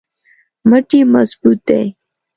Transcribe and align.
مټ 0.69 0.87
یې 0.97 1.01
مضبوط 1.15 1.59
دی. 1.69 1.83